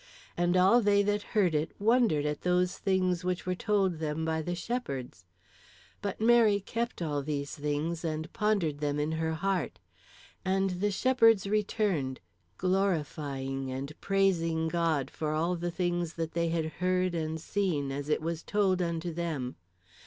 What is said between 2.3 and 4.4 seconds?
those things which were told them